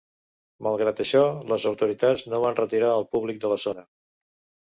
[0.67, 1.19] Malgrat això,
[1.51, 3.85] les autoritats no van retirar el públic de la zona.